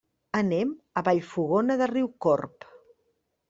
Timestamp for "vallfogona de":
1.09-1.91